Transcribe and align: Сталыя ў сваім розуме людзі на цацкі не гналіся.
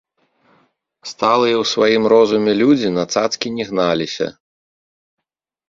Сталыя 1.09 1.55
ў 1.59 1.65
сваім 1.73 2.03
розуме 2.15 2.51
людзі 2.63 2.89
на 2.97 3.03
цацкі 3.13 3.47
не 3.61 3.71
гналіся. 3.71 4.27